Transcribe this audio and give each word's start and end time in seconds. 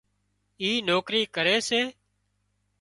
اي 0.61 0.69
نوڪري 0.87 1.21
ڪري 1.35 1.57
سي 1.69 1.81